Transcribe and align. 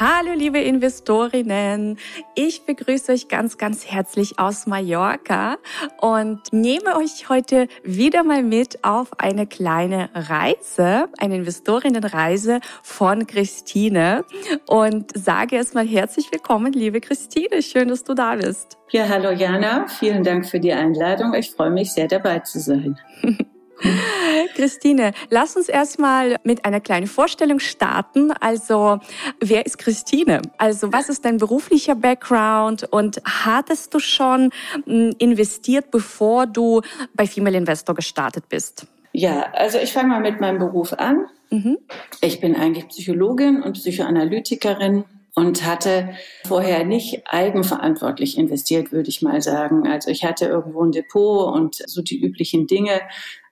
Hallo 0.00 0.30
liebe 0.32 0.60
Investorinnen, 0.60 1.98
ich 2.36 2.64
begrüße 2.64 3.10
euch 3.10 3.26
ganz, 3.26 3.58
ganz 3.58 3.84
herzlich 3.84 4.38
aus 4.38 4.68
Mallorca 4.68 5.56
und 6.00 6.40
nehme 6.52 6.96
euch 6.96 7.28
heute 7.28 7.66
wieder 7.82 8.22
mal 8.22 8.44
mit 8.44 8.84
auf 8.84 9.08
eine 9.18 9.48
kleine 9.48 10.08
Reise, 10.14 11.08
eine 11.18 11.34
Investorinnenreise 11.34 12.60
von 12.84 13.26
Christine 13.26 14.24
und 14.68 15.10
sage 15.18 15.56
erstmal 15.56 15.88
herzlich 15.88 16.30
willkommen, 16.30 16.72
liebe 16.74 17.00
Christine, 17.00 17.60
schön, 17.60 17.88
dass 17.88 18.04
du 18.04 18.14
da 18.14 18.36
bist. 18.36 18.78
Ja, 18.90 19.08
hallo 19.08 19.32
Jana, 19.32 19.88
vielen 19.88 20.22
Dank 20.22 20.46
für 20.46 20.60
die 20.60 20.72
Einladung. 20.72 21.34
Ich 21.34 21.50
freue 21.50 21.70
mich 21.70 21.92
sehr 21.92 22.06
dabei 22.06 22.38
zu 22.38 22.60
sein. 22.60 23.00
Christine, 24.54 25.12
lass 25.30 25.56
uns 25.56 25.68
erstmal 25.68 26.36
mit 26.44 26.64
einer 26.64 26.80
kleinen 26.80 27.06
Vorstellung 27.06 27.60
starten. 27.60 28.32
Also, 28.32 28.98
wer 29.40 29.66
ist 29.66 29.78
Christine? 29.78 30.42
Also, 30.58 30.92
was 30.92 31.08
ist 31.08 31.24
dein 31.24 31.38
beruflicher 31.38 31.94
Background 31.94 32.84
und 32.90 33.20
hattest 33.24 33.94
du 33.94 33.98
schon 33.98 34.50
hm, 34.84 35.14
investiert, 35.18 35.90
bevor 35.90 36.46
du 36.46 36.82
bei 37.14 37.26
Female 37.26 37.56
Investor 37.56 37.94
gestartet 37.94 38.48
bist? 38.48 38.86
Ja, 39.12 39.50
also 39.52 39.78
ich 39.78 39.92
fange 39.92 40.08
mal 40.08 40.20
mit 40.20 40.40
meinem 40.40 40.58
Beruf 40.58 40.92
an. 40.92 41.26
Mhm. 41.50 41.78
Ich 42.20 42.40
bin 42.40 42.54
eigentlich 42.54 42.88
Psychologin 42.88 43.62
und 43.62 43.72
Psychoanalytikerin 43.72 45.04
und 45.34 45.64
hatte 45.64 46.10
vorher 46.44 46.84
nicht 46.84 47.22
eigenverantwortlich 47.26 48.36
investiert, 48.36 48.92
würde 48.92 49.08
ich 49.08 49.22
mal 49.22 49.40
sagen. 49.40 49.86
Also 49.86 50.10
ich 50.10 50.24
hatte 50.24 50.46
irgendwo 50.46 50.84
ein 50.84 50.92
Depot 50.92 51.54
und 51.54 51.76
so 51.86 52.02
die 52.02 52.20
üblichen 52.20 52.66
Dinge, 52.66 53.00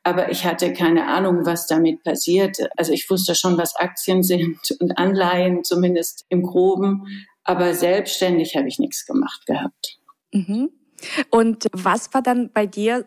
aber 0.07 0.31
ich 0.31 0.47
hatte 0.47 0.73
keine 0.73 1.09
Ahnung, 1.09 1.45
was 1.47 1.67
damit 1.67 2.05
passiert. 2.05 2.59
Also 2.77 2.93
ich 2.93 3.11
wusste 3.11 3.35
schon, 3.35 3.59
was 3.59 3.75
Aktien 3.75 4.23
sind 4.23 4.57
und 4.81 4.97
Anleihen, 4.97 5.65
zumindest 5.65 6.25
im 6.29 6.43
groben, 6.43 7.27
aber 7.43 7.75
selbstständig 7.75 8.57
habe 8.57 8.69
ich 8.69 8.79
nichts 8.79 9.05
gemacht 9.05 9.47
gehabt. 9.47 9.99
Mhm. 10.33 10.71
Und 11.31 11.67
was 11.73 12.15
war 12.15 12.23
dann 12.23 12.51
bei 12.53 12.67
dir, 12.67 13.05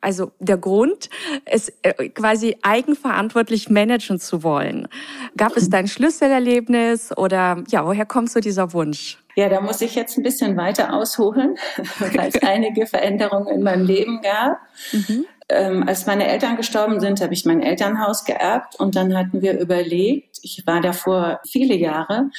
also 0.00 0.30
der 0.38 0.58
Grund, 0.58 1.08
es 1.44 1.72
äh, 1.82 2.10
quasi 2.10 2.56
eigenverantwortlich 2.62 3.68
managen 3.68 4.20
zu 4.20 4.42
wollen? 4.42 4.88
Gab 5.36 5.56
es 5.56 5.70
da 5.70 5.78
ein 5.78 5.88
Schlüsselerlebnis 5.88 7.16
oder 7.16 7.64
ja, 7.68 7.84
woher 7.84 8.06
kommt 8.06 8.30
so 8.30 8.40
dieser 8.40 8.74
Wunsch? 8.74 9.18
Ja, 9.34 9.48
da 9.48 9.60
muss 9.60 9.80
ich 9.80 9.94
jetzt 9.94 10.16
ein 10.16 10.22
bisschen 10.22 10.56
weiter 10.56 10.92
ausholen, 10.92 11.56
weil 11.98 12.28
es 12.28 12.42
einige 12.42 12.86
Veränderungen 12.86 13.48
in 13.48 13.62
meinem 13.62 13.86
Leben 13.86 14.20
gab. 14.20 14.58
Mhm 14.92 15.24
ähm, 15.48 15.84
als 15.86 16.06
meine 16.06 16.26
Eltern 16.26 16.56
gestorben 16.56 17.00
sind, 17.00 17.20
habe 17.20 17.34
ich 17.34 17.44
mein 17.44 17.62
Elternhaus 17.62 18.24
geerbt 18.24 18.76
und 18.78 18.96
dann 18.96 19.16
hatten 19.16 19.42
wir 19.42 19.58
überlegt, 19.58 20.38
ich 20.42 20.66
war 20.66 20.80
davor 20.80 21.40
viele 21.46 21.76
Jahre 21.76 22.30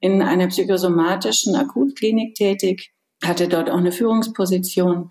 in 0.00 0.22
einer 0.22 0.48
psychosomatischen 0.48 1.54
Akutklinik 1.54 2.34
tätig, 2.34 2.92
hatte 3.24 3.48
dort 3.48 3.70
auch 3.70 3.78
eine 3.78 3.92
Führungsposition 3.92 5.10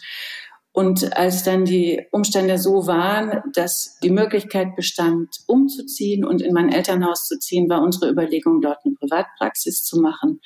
und 0.76 1.16
als 1.16 1.44
dann 1.44 1.64
die 1.64 2.06
Umstände 2.12 2.58
so 2.58 2.86
waren, 2.86 3.42
dass 3.54 3.98
die 4.04 4.10
Möglichkeit 4.10 4.76
bestand, 4.76 5.30
umzuziehen 5.48 6.26
und 6.26 6.42
in 6.42 6.54
mein 6.54 6.70
Elternhaus 6.70 7.28
zu 7.28 7.40
ziehen, 7.40 7.70
war 7.70 7.82
unsere 7.82 8.12
Überlegung, 8.12 8.60
dort 8.60 8.80
eine 8.84 8.94
Privatpraxis 8.96 9.86
zu 9.86 10.02
machen. 10.02 10.42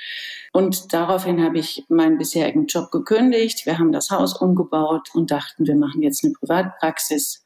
Und 0.53 0.93
daraufhin 0.93 1.43
habe 1.43 1.57
ich 1.57 1.83
meinen 1.89 2.19
bisherigen 2.19 2.67
Job 2.67 2.91
gekündigt. 2.91 3.65
Wir 3.65 3.79
haben 3.79 3.91
das 3.91 4.11
Haus 4.11 4.39
umgebaut 4.39 5.09
und 5.15 5.31
dachten, 5.31 5.65
wir 5.65 5.75
machen 5.75 6.03
jetzt 6.03 6.23
eine 6.23 6.33
Privatpraxis. 6.33 7.43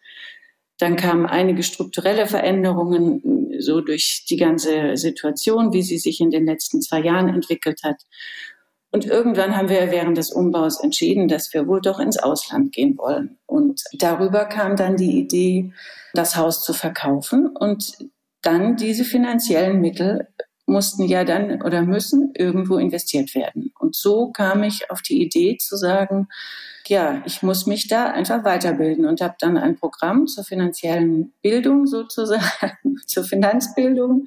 Dann 0.78 0.98
kamen 0.98 1.26
einige 1.26 1.64
strukturelle 1.64 2.28
Veränderungen, 2.28 3.56
so 3.60 3.80
durch 3.80 4.26
die 4.30 4.36
ganze 4.36 4.98
Situation, 4.98 5.72
wie 5.72 5.84
sie 5.84 6.00
sich 6.00 6.20
in 6.20 6.32
den 6.32 6.46
letzten 6.46 6.82
zwei 6.82 7.00
Jahren 7.00 7.30
entwickelt 7.30 7.80
hat. 7.84 8.02
Und 8.94 9.06
irgendwann 9.06 9.58
haben 9.58 9.70
wir 9.70 9.90
während 9.90 10.18
des 10.20 10.32
Umbaus 10.32 10.80
entschieden, 10.80 11.28
dass 11.28 11.52
wir 11.52 11.68
wohl 11.68 11.82
doch 11.82 12.00
ins 12.00 12.20
Ausland 12.20 12.72
gehen 12.72 12.96
wollen. 13.00 13.40
Und 13.48 13.82
darüber 13.94 14.46
kam 14.46 14.76
dann 14.76 14.98
die 14.98 15.18
Idee, 15.18 15.74
das 16.14 16.38
Haus 16.38 16.64
zu 16.64 16.74
verkaufen. 16.74 17.48
Und 17.48 17.98
dann 18.44 18.76
diese 18.76 19.04
finanziellen 19.04 19.82
Mittel 19.82 20.28
mussten 20.68 21.06
ja 21.06 21.24
dann 21.24 21.64
oder 21.64 21.82
müssen 21.82 22.34
irgendwo 22.36 22.78
investiert 22.78 23.34
werden. 23.34 23.74
Und 23.80 23.96
so 23.96 24.32
kam 24.32 24.62
ich 24.62 24.92
auf 24.92 25.02
die 25.02 25.24
Idee 25.24 25.58
zu 25.58 25.76
sagen, 25.76 26.28
ja, 26.88 27.24
ich 27.26 27.42
muss 27.42 27.66
mich 27.66 27.88
da 27.88 28.12
einfach 28.12 28.44
weiterbilden 28.44 29.06
und 29.06 29.22
habe 29.22 29.36
dann 29.40 29.58
ein 29.58 29.76
Programm 29.76 30.28
zur 30.28 30.44
finanziellen 30.44 31.34
Bildung 31.42 31.88
sozusagen, 31.88 32.98
zur 33.08 33.24
Finanzbildung 33.24 34.26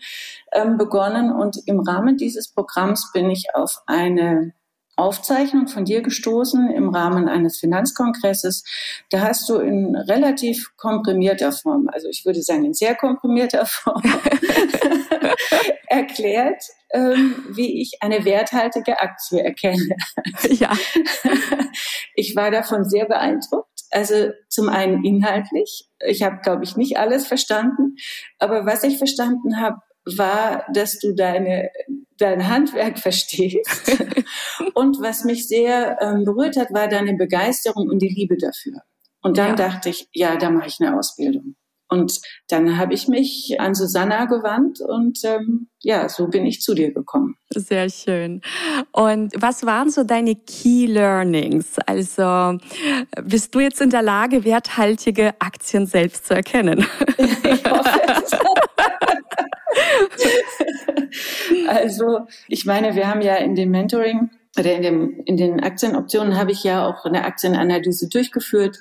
ähm, 0.52 0.76
begonnen. 0.76 1.32
Und 1.32 1.58
im 1.66 1.80
Rahmen 1.80 2.16
dieses 2.16 2.48
Programms 2.48 3.12
bin 3.12 3.30
ich 3.30 3.48
auf 3.54 3.82
eine 3.86 4.52
Aufzeichnung 4.96 5.68
von 5.68 5.84
dir 5.84 6.02
gestoßen 6.02 6.70
im 6.70 6.88
Rahmen 6.88 7.28
eines 7.28 7.58
Finanzkongresses. 7.58 8.64
Da 9.10 9.20
hast 9.20 9.48
du 9.48 9.56
in 9.58 9.94
relativ 9.94 10.74
komprimierter 10.76 11.52
Form, 11.52 11.88
also 11.92 12.08
ich 12.08 12.24
würde 12.24 12.42
sagen 12.42 12.64
in 12.64 12.74
sehr 12.74 12.94
komprimierter 12.94 13.66
Form, 13.66 14.02
erklärt, 15.88 16.62
ähm, 16.92 17.44
wie 17.50 17.80
ich 17.82 17.98
eine 18.00 18.24
werthaltige 18.24 19.00
Aktie 19.00 19.42
erkenne. 19.42 19.96
Ja. 20.48 20.72
Ich 22.14 22.34
war 22.34 22.50
davon 22.50 22.84
sehr 22.84 23.06
beeindruckt. 23.06 23.68
Also 23.90 24.30
zum 24.48 24.68
einen 24.68 25.04
inhaltlich. 25.04 25.88
Ich 26.06 26.22
habe, 26.22 26.38
glaube 26.42 26.64
ich, 26.64 26.76
nicht 26.76 26.98
alles 26.98 27.26
verstanden. 27.26 27.96
Aber 28.38 28.66
was 28.66 28.84
ich 28.84 28.98
verstanden 28.98 29.60
habe, 29.60 29.76
war, 30.14 30.64
dass 30.72 30.98
du 30.98 31.14
deine, 31.14 31.70
dein 32.18 32.48
Handwerk 32.48 32.98
verstehst. 33.00 34.02
und 34.74 35.00
was 35.00 35.24
mich 35.24 35.48
sehr 35.48 35.98
ähm, 36.00 36.24
berührt 36.24 36.56
hat, 36.56 36.72
war 36.72 36.88
deine 36.88 37.14
Begeisterung 37.14 37.88
und 37.88 38.00
die 38.00 38.08
Liebe 38.08 38.36
dafür. 38.36 38.80
Und 39.22 39.38
dann 39.38 39.50
ja. 39.50 39.68
dachte 39.68 39.88
ich, 39.88 40.08
ja, 40.12 40.36
da 40.36 40.50
mache 40.50 40.68
ich 40.68 40.76
eine 40.80 40.96
Ausbildung. 40.96 41.56
Und 41.88 42.20
dann 42.48 42.78
habe 42.78 42.94
ich 42.94 43.06
mich 43.06 43.56
an 43.60 43.74
Susanna 43.74 44.24
gewandt 44.24 44.80
und 44.80 45.20
ähm, 45.24 45.68
ja, 45.80 46.08
so 46.08 46.26
bin 46.26 46.44
ich 46.44 46.60
zu 46.60 46.74
dir 46.74 46.92
gekommen. 46.92 47.36
Sehr 47.50 47.88
schön. 47.90 48.40
Und 48.90 49.32
was 49.40 49.64
waren 49.64 49.90
so 49.90 50.02
deine 50.02 50.34
Key 50.34 50.86
Learnings? 50.86 51.76
Also 51.86 52.58
bist 53.22 53.54
du 53.54 53.60
jetzt 53.60 53.80
in 53.80 53.90
der 53.90 54.02
Lage, 54.02 54.44
werthaltige 54.44 55.34
Aktien 55.38 55.86
selbst 55.86 56.26
zu 56.26 56.34
erkennen? 56.34 56.84
Ich 57.18 57.64
hoffe 57.64 58.00
es. 58.08 58.30
also 61.68 62.26
ich 62.48 62.64
meine, 62.64 62.94
wir 62.94 63.08
haben 63.08 63.22
ja 63.22 63.36
in 63.36 63.54
dem 63.54 63.70
Mentoring 63.70 64.30
oder 64.58 64.72
in, 64.72 64.82
dem, 64.82 65.20
in 65.24 65.36
den 65.36 65.60
Aktienoptionen 65.62 66.36
habe 66.36 66.52
ich 66.52 66.64
ja 66.64 66.86
auch 66.86 67.04
eine 67.04 67.24
Aktienanalyse 67.24 68.08
durchgeführt. 68.08 68.78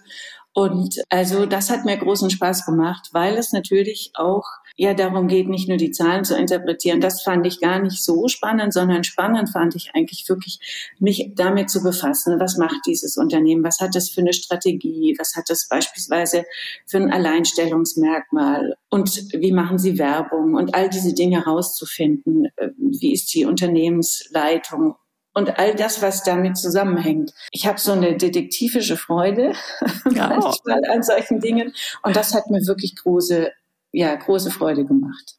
Und 0.53 1.01
also 1.09 1.45
das 1.45 1.69
hat 1.69 1.83
mir 1.83 1.97
großen 1.97 2.29
Spaß 2.29 2.65
gemacht, 2.65 3.09
weil 3.11 3.37
es 3.37 3.51
natürlich 3.51 4.11
auch 4.13 4.45
ja 4.75 4.93
darum 4.93 5.27
geht, 5.27 5.47
nicht 5.47 5.69
nur 5.69 5.77
die 5.77 5.91
Zahlen 5.91 6.25
zu 6.25 6.35
interpretieren. 6.37 6.99
Das 6.99 7.21
fand 7.21 7.45
ich 7.47 7.59
gar 7.59 7.79
nicht 7.79 8.03
so 8.03 8.27
spannend, 8.27 8.73
sondern 8.73 9.03
spannend 9.03 9.49
fand 9.49 9.75
ich 9.75 9.91
eigentlich 9.93 10.27
wirklich, 10.27 10.59
mich 10.99 11.31
damit 11.35 11.69
zu 11.69 11.81
befassen. 11.81 12.39
Was 12.39 12.57
macht 12.57 12.81
dieses 12.85 13.17
Unternehmen? 13.17 13.63
Was 13.63 13.79
hat 13.79 13.95
das 13.95 14.09
für 14.09 14.21
eine 14.21 14.33
Strategie? 14.33 15.15
Was 15.17 15.35
hat 15.35 15.45
das 15.49 15.67
beispielsweise 15.67 16.43
für 16.85 16.97
ein 16.97 17.11
Alleinstellungsmerkmal? 17.11 18.75
Und 18.89 19.33
wie 19.33 19.51
machen 19.51 19.77
sie 19.77 19.97
Werbung? 19.97 20.55
Und 20.55 20.75
all 20.75 20.89
diese 20.89 21.13
Dinge 21.13 21.45
herauszufinden. 21.45 22.49
Wie 22.77 23.13
ist 23.13 23.33
die 23.33 23.45
Unternehmensleitung? 23.45 24.95
und 25.37 25.59
all 25.59 25.75
das, 25.75 26.01
was 26.01 26.23
damit 26.23 26.57
zusammenhängt. 26.57 27.33
Ich 27.51 27.67
habe 27.67 27.77
so 27.77 27.91
eine 27.91 28.15
detektivische 28.15 28.97
Freude 28.97 29.51
ja. 30.15 30.29
manchmal 30.29 30.81
an 30.89 31.03
solchen 31.03 31.39
Dingen 31.41 31.73
und 32.03 32.15
das 32.15 32.33
hat 32.33 32.49
mir 32.49 32.65
wirklich 32.65 32.95
große 32.95 33.51
ja, 33.95 34.13
große 34.15 34.51
Freude 34.51 34.85
gemacht. 34.85 35.35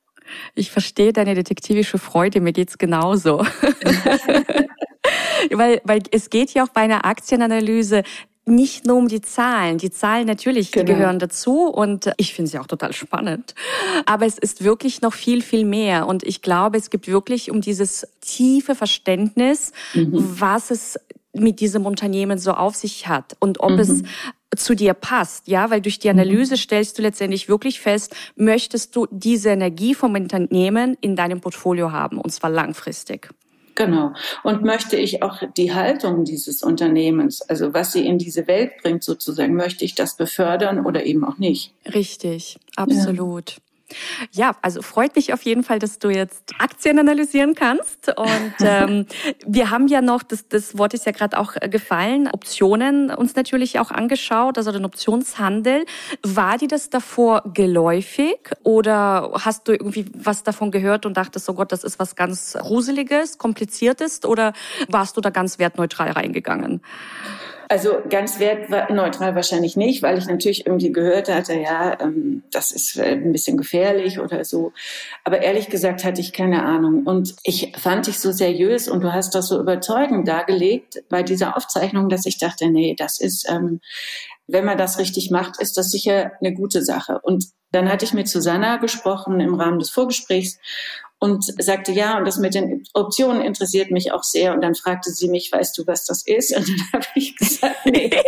Ich 0.55 0.71
verstehe 0.71 1.13
deine 1.13 1.35
detektivische 1.35 1.99
Freude, 1.99 2.41
mir 2.41 2.53
geht's 2.53 2.79
genauso. 2.79 3.39
weil, 5.53 5.81
weil 5.85 6.03
es 6.11 6.31
geht 6.31 6.55
ja 6.55 6.65
auch 6.65 6.71
bei 6.71 6.81
einer 6.81 7.05
Aktienanalyse 7.05 8.03
nicht 8.49 8.87
nur 8.87 8.97
um 8.97 9.09
die 9.09 9.21
Zahlen. 9.21 9.79
Die 9.79 9.91
Zahlen 9.91 10.27
natürlich, 10.27 10.73
genau. 10.73 10.87
die 10.87 10.93
gehören 10.95 11.19
dazu 11.19 11.67
und 11.67 12.13
ich 12.17 12.33
finde 12.33 12.51
sie 12.51 12.59
auch 12.59 12.67
total 12.67 12.93
spannend. 12.93 13.55
Aber 14.07 14.25
es 14.25 14.39
ist 14.39 14.65
wirklich 14.65 15.03
noch 15.03 15.13
viel, 15.13 15.43
viel 15.43 15.65
mehr. 15.65 16.07
Und 16.07 16.23
ich 16.23 16.43
glaube, 16.43 16.79
es 16.79 16.91
gibt 16.91 17.09
wirklich 17.09 17.51
um 17.51 17.61
dieses 17.61 18.07
tiefe 18.21 18.75
Verständnis, 18.75 19.73
mhm. 19.95 20.13
was 20.13 20.71
es 20.71 20.99
mit 21.35 21.61
diesem 21.61 21.87
Unternehmen 21.87 22.39
so 22.39 22.53
auf 22.53 22.77
sich 22.77 23.09
hat 23.09 23.37
und 23.41 23.61
ob 23.61 23.73
mhm. 23.73 23.79
es 23.81 24.03
zu 24.55 24.75
dir 24.75 24.95
passt, 24.95 25.49
ja, 25.49 25.71
weil 25.71 25.81
durch 25.81 25.99
die 25.99 26.09
mhm. 26.09 26.21
Analyse 26.21 26.57
stellst 26.57 26.99
du 26.99 27.03
letztendlich 27.03 27.49
wirklich 27.49 27.81
fest, 27.81 28.15
möchtest 28.37 28.95
du 28.95 29.07
diese 29.11 29.51
Energie 29.51 29.95
vom 29.95 30.15
Unternehmen 30.15 30.97
in 31.01 31.17
deinem 31.17 31.41
Portfolio 31.41 31.93
haben 31.93 32.19
und 32.19 32.31
zwar 32.31 32.51
langfristig. 32.51 33.31
Genau. 33.75 34.15
Und 34.43 34.63
möchte 34.63 34.97
ich 34.97 35.23
auch 35.23 35.43
die 35.57 35.75
Haltung 35.75 36.25
dieses 36.25 36.63
Unternehmens, 36.63 37.43
also 37.43 37.75
was 37.75 37.93
sie 37.93 38.07
in 38.07 38.17
diese 38.17 38.47
Welt 38.47 38.73
bringt 38.83 39.05
sozusagen, 39.05 39.55
möchte 39.55 39.85
ich 39.85 39.95
das 39.95 40.17
befördern 40.17 40.85
oder 40.87 41.05
eben 41.05 41.25
auch 41.25 41.37
nicht? 41.37 41.75
Richtig, 41.93 42.59
absolut. 42.75 43.51
Ja. 43.51 43.57
Ja, 44.33 44.57
also 44.63 44.83
freut 44.83 45.15
mich 45.15 45.33
auf 45.33 45.43
jeden 45.43 45.63
Fall, 45.63 45.79
dass 45.79 45.99
du 45.99 46.09
jetzt 46.09 46.53
Aktien 46.59 46.99
analysieren 46.99 47.55
kannst. 47.55 48.09
Und 48.17 48.55
ähm, 48.61 49.07
wir 49.47 49.71
haben 49.71 49.87
ja 49.87 50.01
noch, 50.01 50.23
das, 50.23 50.49
das 50.49 50.77
Wort 50.77 50.95
ist 50.95 51.07
ja 51.07 51.13
gerade 51.13 51.39
auch 51.39 51.55
äh, 51.61 51.69
gefallen, 51.69 52.29
Optionen 52.29 53.11
uns 53.11 53.37
natürlich 53.37 53.79
auch 53.79 53.91
angeschaut, 53.91 54.59
also 54.59 54.73
den 54.73 54.85
Optionshandel. 54.85 55.85
War 56.23 56.59
dir 56.59 56.69
das 56.69 56.91
davor 56.91 57.43
geläufig 57.53 58.39
oder 58.65 59.33
hast 59.45 59.69
du 59.69 59.73
irgendwie 59.73 60.07
was 60.15 60.43
davon 60.43 60.71
gehört 60.71 61.07
und 61.07 61.17
dachtest, 61.17 61.49
oh 61.49 61.55
Gott, 61.55 61.71
das 61.71 61.85
ist 61.85 61.99
was 61.99 62.17
ganz 62.17 62.55
Gruseliges, 62.59 63.39
Kompliziertes 63.39 64.25
oder 64.25 64.53
warst 64.89 65.17
du 65.17 65.21
da 65.21 65.31
ganz 65.31 65.59
wertneutral 65.59 66.11
reingegangen? 66.11 66.83
Also 67.69 67.97
ganz 68.09 68.39
wertneutral 68.39 69.35
wahrscheinlich 69.35 69.77
nicht, 69.77 70.03
weil 70.03 70.19
ich 70.19 70.27
natürlich 70.27 70.67
irgendwie 70.67 70.93
gehört 70.93 71.29
hatte, 71.29 71.55
ja, 71.55 71.99
ähm, 72.01 72.45
das 72.53 72.71
ist 72.71 72.97
äh, 72.97 73.13
ein 73.13 73.33
bisschen 73.33 73.57
gefährlich 73.57 74.21
oder 74.21 74.45
so. 74.45 74.73
Aber 75.25 75.43
ehrlich 75.43 75.69
gesagt 75.69 76.05
hatte 76.05 76.21
ich 76.21 76.33
keine 76.33 76.63
Ahnung. 76.65 77.05
Und 77.05 77.35
ich 77.43 77.73
fand 77.77 78.07
dich 78.07 78.21
so 78.21 78.31
seriös 78.31 78.89
und 78.89 79.03
du 79.03 79.13
hast 79.13 79.35
das 79.35 79.49
so 79.49 79.61
überzeugend 79.61 80.29
dargelegt 80.29 81.03
bei 81.09 81.25
dieser 81.25 81.57
Aufzeichnung, 81.57 82.09
dass 82.09 82.27
ich 82.27 82.39
dachte, 82.39 82.71
nee, 82.71 82.95
das 82.97 83.19
ist, 83.21 83.51
ähm, 83.51 83.81
wenn 84.47 84.65
man 84.65 84.79
das 84.79 84.99
richtig 84.99 85.33
macht, 85.33 85.61
ist 85.61 85.77
das 85.77 85.91
sicher 85.91 86.33
eine 86.41 86.55
gute 86.55 86.83
Sache. 86.83 87.21
Und 87.23 87.47
dann 87.73 87.89
hatte 87.91 88.05
ich 88.05 88.15
mit 88.15 88.29
Susanna 88.29 88.77
gesprochen 88.77 89.41
im 89.41 89.55
Rahmen 89.55 89.79
des 89.79 89.91
Vorgesprächs 89.91 90.59
und 91.19 91.45
sagte, 91.63 91.93
ja, 91.93 92.19
und 92.19 92.27
das 92.27 92.39
mit 92.39 92.55
den 92.55 92.85
Optionen 92.93 93.41
interessiert 93.41 93.91
mich 93.91 94.13
auch 94.13 94.23
sehr. 94.23 94.53
Und 94.53 94.61
dann 94.61 94.75
fragte 94.75 95.11
sie 95.11 95.29
mich, 95.29 95.51
weißt 95.51 95.77
du, 95.79 95.87
was 95.87 96.05
das 96.05 96.27
ist? 96.27 96.55
Und 96.55 96.69
dann 96.69 96.87
habe 96.93 97.07
ich 97.15 97.37
gesagt, 97.37 97.87
nee. 97.87 98.11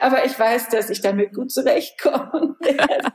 Aber 0.00 0.24
ich 0.26 0.38
weiß, 0.38 0.68
dass 0.68 0.90
ich 0.90 1.00
damit 1.00 1.34
gut 1.34 1.50
zurechtkommen 1.50 2.56
werde. 2.60 3.12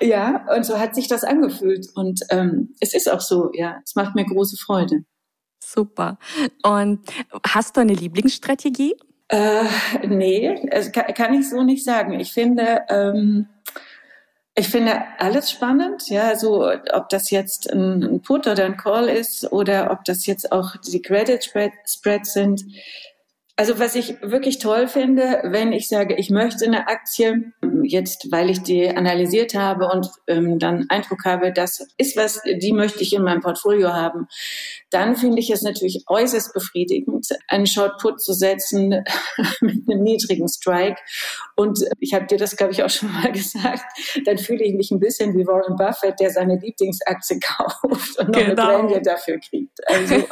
ja, 0.00 0.46
und 0.54 0.64
so 0.64 0.78
hat 0.78 0.94
sich 0.94 1.08
das 1.08 1.24
angefühlt. 1.24 1.86
Und 1.94 2.20
ähm, 2.30 2.74
es 2.80 2.92
ist 2.94 3.10
auch 3.10 3.20
so, 3.20 3.50
ja, 3.54 3.80
es 3.84 3.94
macht 3.94 4.14
mir 4.14 4.26
große 4.26 4.56
Freude. 4.58 5.04
Super. 5.60 6.18
Und 6.62 7.00
hast 7.46 7.76
du 7.76 7.80
eine 7.80 7.94
Lieblingsstrategie? 7.94 8.96
Äh, 9.34 9.64
nee, 10.06 10.54
kann, 10.92 11.12
kann 11.12 11.34
ich 11.34 11.50
so 11.50 11.64
nicht 11.64 11.84
sagen. 11.84 12.20
Ich 12.20 12.32
finde, 12.32 12.82
ähm, 12.88 13.48
ich 14.54 14.68
finde 14.68 15.02
alles 15.18 15.50
spannend, 15.50 16.08
ja, 16.08 16.36
so 16.36 16.70
ob 16.92 17.08
das 17.08 17.30
jetzt 17.30 17.68
ein 17.72 18.22
Put 18.22 18.46
oder 18.46 18.64
ein 18.64 18.76
Call 18.76 19.08
ist 19.08 19.50
oder 19.50 19.90
ob 19.90 20.04
das 20.04 20.26
jetzt 20.26 20.52
auch 20.52 20.76
die 20.76 21.02
Credit 21.02 21.42
Spreads 21.42 22.32
sind. 22.32 22.64
Also 23.56 23.78
was 23.78 23.94
ich 23.94 24.20
wirklich 24.20 24.58
toll 24.58 24.88
finde, 24.88 25.40
wenn 25.44 25.72
ich 25.72 25.88
sage, 25.88 26.16
ich 26.16 26.28
möchte 26.28 26.64
eine 26.64 26.88
Aktie, 26.88 27.52
jetzt 27.84 28.32
weil 28.32 28.50
ich 28.50 28.62
die 28.62 28.88
analysiert 28.88 29.54
habe 29.54 29.86
und 29.86 30.08
ähm, 30.26 30.58
dann 30.58 30.86
Eindruck 30.88 31.24
habe, 31.24 31.52
das 31.52 31.86
ist 31.96 32.16
was, 32.16 32.42
die 32.44 32.72
möchte 32.72 33.02
ich 33.02 33.12
in 33.12 33.22
meinem 33.22 33.42
Portfolio 33.42 33.92
haben, 33.92 34.26
dann 34.90 35.14
finde 35.14 35.38
ich 35.38 35.50
es 35.50 35.62
natürlich 35.62 36.02
äußerst 36.08 36.52
befriedigend, 36.52 37.28
einen 37.46 37.68
Short 37.68 38.00
Put 38.00 38.20
zu 38.20 38.32
setzen 38.32 38.90
mit 39.60 39.88
einem 39.88 40.02
niedrigen 40.02 40.48
Strike. 40.48 41.00
Und 41.54 41.78
ich 42.00 42.12
habe 42.12 42.26
dir 42.26 42.38
das, 42.38 42.56
glaube 42.56 42.72
ich, 42.72 42.82
auch 42.82 42.90
schon 42.90 43.12
mal 43.12 43.30
gesagt, 43.32 43.84
dann 44.24 44.38
fühle 44.38 44.64
ich 44.64 44.74
mich 44.74 44.90
ein 44.90 44.98
bisschen 44.98 45.32
wie 45.36 45.46
Warren 45.46 45.76
Buffett, 45.76 46.18
der 46.18 46.30
seine 46.30 46.58
Lieblingsaktie 46.58 47.38
kauft 47.56 48.18
und 48.18 48.30
noch 48.30 48.46
genau. 48.46 48.68
eine 48.68 48.88
Prämie 48.88 49.02
dafür 49.02 49.38
kriegt. 49.38 49.78
Also 49.86 50.24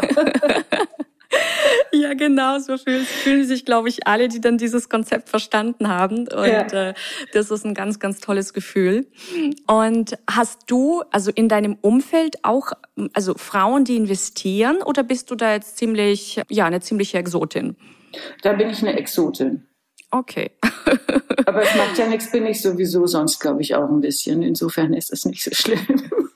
Ja, 1.94 2.14
genau, 2.14 2.58
so 2.58 2.78
fühlen, 2.78 3.04
fühlen 3.04 3.46
sich, 3.46 3.66
glaube 3.66 3.90
ich, 3.90 4.06
alle, 4.06 4.28
die 4.28 4.40
dann 4.40 4.56
dieses 4.56 4.88
Konzept 4.88 5.28
verstanden 5.28 5.88
haben. 5.88 6.26
Und 6.26 6.46
ja. 6.46 6.88
äh, 6.88 6.94
das 7.32 7.50
ist 7.50 7.66
ein 7.66 7.74
ganz, 7.74 7.98
ganz 7.98 8.20
tolles 8.20 8.54
Gefühl. 8.54 9.06
Und 9.66 10.16
hast 10.28 10.62
du, 10.68 11.02
also 11.10 11.30
in 11.30 11.50
deinem 11.50 11.76
Umfeld 11.82 12.44
auch, 12.44 12.72
also 13.12 13.34
Frauen, 13.34 13.84
die 13.84 13.96
investieren, 13.96 14.78
oder 14.82 15.02
bist 15.02 15.30
du 15.30 15.34
da 15.34 15.52
jetzt 15.52 15.76
ziemlich, 15.76 16.40
ja, 16.48 16.64
eine 16.64 16.80
ziemliche 16.80 17.18
Exotin? 17.18 17.76
Da 18.42 18.54
bin 18.54 18.70
ich 18.70 18.80
eine 18.80 18.98
Exotin. 18.98 19.66
Okay. 20.10 20.50
Aber 21.46 21.62
es 21.62 21.74
macht 21.74 21.98
ja 21.98 22.06
nichts, 22.06 22.30
bin 22.30 22.46
ich 22.46 22.60
sowieso 22.60 23.06
sonst, 23.06 23.38
glaube 23.38 23.62
ich, 23.62 23.74
auch 23.74 23.88
ein 23.88 24.00
bisschen. 24.00 24.42
Insofern 24.42 24.94
ist 24.94 25.12
es 25.12 25.24
nicht 25.24 25.42
so 25.42 25.50
schlimm. 25.54 25.86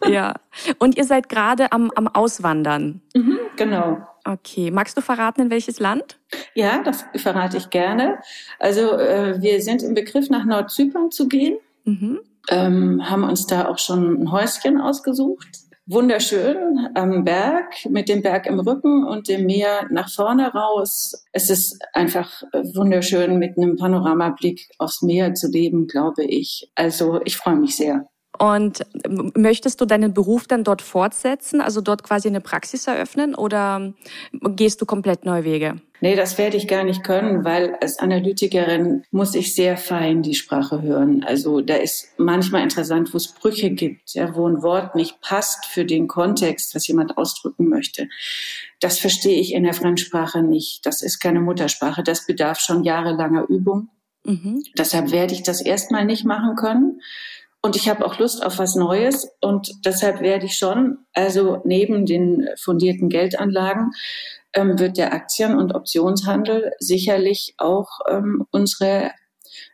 Ja. 0.08 0.34
Und 0.78 0.96
ihr 0.96 1.04
seid 1.04 1.28
gerade 1.28 1.72
am, 1.72 1.90
am 1.94 2.08
Auswandern. 2.08 3.02
Mhm, 3.14 3.38
genau. 3.56 4.06
Okay. 4.26 4.72
Magst 4.72 4.96
du 4.96 5.02
verraten, 5.02 5.42
in 5.42 5.50
welches 5.50 5.78
Land? 5.78 6.18
Ja, 6.54 6.82
das 6.82 7.04
verrate 7.14 7.58
ich 7.58 7.70
gerne. 7.70 8.18
Also 8.58 8.92
äh, 8.92 9.40
wir 9.40 9.62
sind 9.62 9.84
im 9.84 9.94
Begriff, 9.94 10.28
nach 10.30 10.44
Nordzypern 10.44 11.12
zu 11.12 11.28
gehen. 11.28 11.58
Mhm. 11.84 12.20
Ähm, 12.50 13.08
haben 13.08 13.22
uns 13.22 13.46
da 13.46 13.68
auch 13.68 13.78
schon 13.78 14.22
ein 14.22 14.32
Häuschen 14.32 14.80
ausgesucht. 14.80 15.46
Wunderschön 15.86 16.88
am 16.94 17.22
Berg, 17.24 17.72
mit 17.88 18.08
dem 18.08 18.20
Berg 18.20 18.46
im 18.46 18.58
Rücken 18.58 19.06
und 19.06 19.28
dem 19.28 19.46
Meer 19.46 19.86
nach 19.90 20.10
vorne 20.10 20.52
raus. 20.52 21.24
Es 21.30 21.48
ist 21.48 21.78
einfach 21.92 22.42
wunderschön, 22.52 23.38
mit 23.38 23.56
einem 23.56 23.76
Panoramablick 23.76 24.68
aufs 24.78 25.02
Meer 25.02 25.34
zu 25.34 25.48
leben, 25.48 25.86
glaube 25.86 26.24
ich. 26.24 26.72
Also 26.74 27.20
ich 27.24 27.36
freue 27.36 27.56
mich 27.56 27.76
sehr. 27.76 28.08
Und 28.38 28.84
möchtest 29.36 29.80
du 29.80 29.84
deinen 29.84 30.14
Beruf 30.14 30.46
dann 30.46 30.64
dort 30.64 30.82
fortsetzen, 30.82 31.60
also 31.60 31.80
dort 31.80 32.02
quasi 32.02 32.28
eine 32.28 32.40
Praxis 32.40 32.86
eröffnen 32.86 33.34
oder 33.34 33.92
gehst 34.32 34.80
du 34.80 34.86
komplett 34.86 35.24
neue 35.24 35.44
Wege? 35.44 35.80
Nee, 36.00 36.14
das 36.14 36.36
werde 36.36 36.58
ich 36.58 36.68
gar 36.68 36.84
nicht 36.84 37.04
können, 37.04 37.44
weil 37.44 37.74
als 37.80 37.98
Analytikerin 37.98 39.04
muss 39.10 39.34
ich 39.34 39.54
sehr 39.54 39.78
fein 39.78 40.22
die 40.22 40.34
Sprache 40.34 40.82
hören. 40.82 41.24
Also 41.24 41.62
da 41.62 41.76
ist 41.76 42.08
manchmal 42.18 42.62
interessant, 42.62 43.14
wo 43.14 43.16
es 43.16 43.32
Brüche 43.32 43.70
gibt, 43.70 44.12
ja, 44.14 44.34
wo 44.34 44.46
ein 44.46 44.62
Wort 44.62 44.94
nicht 44.94 45.20
passt 45.22 45.64
für 45.64 45.86
den 45.86 46.06
Kontext, 46.06 46.74
was 46.74 46.86
jemand 46.86 47.16
ausdrücken 47.16 47.68
möchte. 47.68 48.08
Das 48.80 48.98
verstehe 48.98 49.40
ich 49.40 49.54
in 49.54 49.64
der 49.64 49.72
Fremdsprache 49.72 50.42
nicht. 50.42 50.84
Das 50.84 51.00
ist 51.00 51.18
keine 51.18 51.40
Muttersprache. 51.40 52.02
Das 52.02 52.26
bedarf 52.26 52.60
schon 52.60 52.84
jahrelanger 52.84 53.46
Übung. 53.48 53.88
Mhm. 54.26 54.62
Deshalb 54.76 55.12
werde 55.12 55.32
ich 55.34 55.44
das 55.44 55.62
erstmal 55.62 56.04
nicht 56.04 56.24
machen 56.24 56.56
können. 56.56 57.00
Und 57.62 57.74
ich 57.74 57.88
habe 57.88 58.04
auch 58.04 58.18
Lust 58.18 58.44
auf 58.44 58.58
was 58.58 58.76
Neues 58.76 59.28
und 59.40 59.84
deshalb 59.84 60.20
werde 60.20 60.46
ich 60.46 60.56
schon, 60.56 60.98
also 61.14 61.62
neben 61.64 62.06
den 62.06 62.48
fundierten 62.62 63.08
Geldanlagen, 63.08 63.90
ähm, 64.52 64.78
wird 64.78 64.96
der 64.96 65.12
Aktien- 65.12 65.56
und 65.56 65.74
Optionshandel 65.74 66.72
sicherlich 66.78 67.54
auch 67.58 67.88
ähm, 68.08 68.46
unsere 68.50 69.10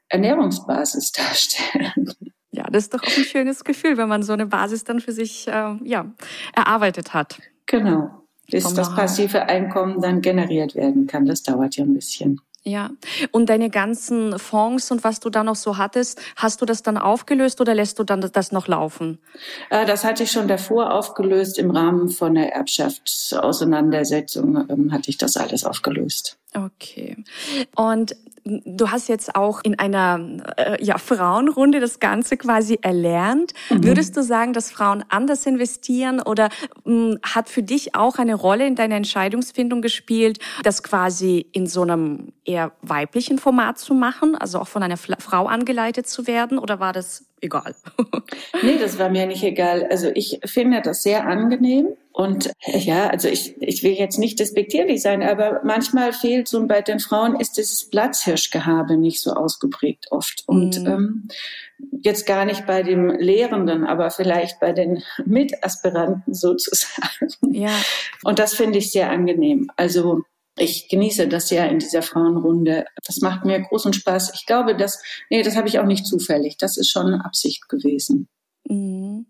Ernährungsbasis 0.09 1.13
darstellen. 1.13 2.15
Ja, 2.51 2.65
das 2.71 2.85
ist 2.85 2.95
doch 2.95 3.03
auch 3.03 3.17
ein 3.17 3.25
schönes 3.25 3.65
Gefühl, 3.65 3.97
wenn 3.97 4.09
man 4.09 4.23
so 4.23 4.35
eine 4.35 4.47
Basis 4.47 4.85
dann 4.85 5.01
für 5.01 5.13
sich 5.13 5.49
äh, 5.49 5.75
ja, 5.85 6.13
erarbeitet 6.55 7.15
hat. 7.15 7.39
Genau. 7.67 8.11
Bis 8.51 8.75
das 8.75 8.95
passive 8.95 9.49
Einkommen 9.49 10.03
dann 10.03 10.21
generiert 10.21 10.75
werden 10.75 11.07
kann. 11.07 11.25
Das 11.25 11.43
dauert 11.43 11.77
ja 11.77 11.85
ein 11.85 11.95
bisschen. 11.95 12.41
Ja, 12.65 12.91
und 13.33 13.49
deine 13.49 13.71
ganzen 13.71 14.39
Fonds 14.39 14.93
und 14.93 15.03
was 15.03 15.19
du 15.19 15.31
da 15.31 15.43
noch 15.43 15.57
so 15.57 15.79
hattest, 15.79 16.21
hast 16.37 16.61
du 16.61 16.65
das 16.65 16.85
dann 16.85 16.97
aufgelöst 16.97 17.61
oder 17.61 17.75
lässt 17.75 17.99
du 17.99 18.05
dann 18.05 18.21
das 18.21 18.53
noch 18.53 18.69
laufen? 18.69 19.19
Äh, 19.69 19.85
das 19.85 20.05
hatte 20.05 20.23
ich 20.23 20.31
schon 20.31 20.47
davor 20.47 20.95
aufgelöst. 20.95 21.59
Im 21.59 21.73
Rahmen 21.73 22.09
von 22.09 22.37
der 22.37 22.55
Erbschaftsauseinandersetzung 22.55 24.65
ähm, 24.69 24.93
hatte 24.93 25.11
ich 25.11 25.19
das 25.19 25.37
alles 25.37 25.65
aufgelöst. 25.65 26.39
Okay. 26.55 27.17
Und 27.75 28.15
du 28.45 28.91
hast 28.91 29.09
jetzt 29.09 29.35
auch 29.35 29.61
in 29.63 29.79
einer 29.79 30.21
äh, 30.57 30.83
ja, 30.85 30.99
Frauenrunde 30.99 31.81
das 31.81 32.01
Ganze 32.01 32.37
quasi 32.37 32.79
erlernt. 32.83 33.53
Mhm. 33.71 33.85
Würdest 33.85 34.17
du 34.17 34.23
sagen, 34.23 34.53
dass 34.53 34.71
Frauen 34.71 35.05
anders 35.09 35.47
investieren 35.47 36.21
oder 36.21 36.49
mh, 36.85 37.19
hat 37.23 37.49
für 37.49 37.63
dich 37.63 37.95
auch 37.95 38.19
eine 38.19 38.35
Rolle 38.35 38.67
in 38.67 38.75
deiner 38.75 38.97
Entscheidungsfindung 38.97 39.83
gespielt, 39.83 40.39
das 40.63 40.83
quasi 40.83 41.47
in 41.53 41.67
so 41.67 41.83
einem 41.83 42.33
eher 42.45 42.73
weiblichen 42.83 43.39
Format 43.39 43.79
zu 43.79 43.95
machen, 43.95 44.35
also 44.35 44.59
auch 44.59 44.69
von 44.69 44.83
einer 44.83 44.97
Frau 44.97 45.47
angeleitet 45.47 46.07
zu 46.07 46.27
werden 46.27 46.59
oder 46.59 46.81
war 46.81 46.93
das 46.93 47.27
egal? 47.41 47.75
nee, 48.63 48.79
das 48.79 48.99
war 48.99 49.11
mir 49.11 49.27
nicht 49.27 49.43
egal. 49.43 49.87
Also 49.91 50.11
ich 50.15 50.41
finde 50.45 50.81
das 50.83 51.03
sehr 51.03 51.27
angenehm. 51.27 51.89
Und 52.13 52.53
ja, 52.67 53.09
also 53.09 53.29
ich, 53.29 53.61
ich 53.63 53.83
will 53.83 53.93
jetzt 53.93 54.19
nicht 54.19 54.39
despektierlich 54.39 55.01
sein, 55.01 55.23
aber 55.23 55.63
manchmal 55.65 56.13
fehlt 56.13 56.47
so 56.47 56.67
bei 56.67 56.83
den 56.83 57.01
Frauen 57.01 57.41
ist 57.41 57.57
dieses 57.57 57.89
Platzhirschgehabe 58.33 58.97
nicht 58.97 59.21
so 59.21 59.33
ausgeprägt 59.33 60.07
oft. 60.11 60.45
Und 60.47 60.81
mhm. 60.81 60.87
ähm, 60.87 61.29
jetzt 62.03 62.27
gar 62.27 62.45
nicht 62.45 62.67
bei 62.67 62.83
dem 62.83 63.11
Lehrenden, 63.11 63.85
aber 63.85 64.11
vielleicht 64.11 64.61
bei 64.61 64.73
den 64.73 65.03
Mitaspiranten 65.25 66.35
sozusagen. 66.35 67.29
Ja. 67.51 67.75
Und 68.25 68.39
das 68.39 68.55
finde 68.55 68.79
ich 68.79 68.91
sehr 68.93 69.11
angenehm. 69.11 69.71
Also 69.77 70.23
Ich 70.57 70.89
genieße 70.89 71.29
das 71.29 71.51
ja 71.51 71.65
in 71.65 71.79
dieser 71.79 72.03
Frauenrunde. 72.03 72.85
Das 73.07 73.21
macht 73.21 73.45
mir 73.45 73.61
großen 73.61 73.93
Spaß. 73.93 74.33
Ich 74.35 74.47
glaube, 74.47 74.77
dass, 74.77 75.03
nee, 75.31 75.43
das 75.43 75.57
habe 75.57 75.69
ich 75.69 75.79
auch 75.79 75.87
nicht 75.87 76.07
zufällig. 76.07 76.59
Das 76.59 76.77
ist 76.77 76.91
schon 76.91 77.15
Absicht 77.15 77.69
gewesen. 77.69 78.29
Mhm. 78.69 79.27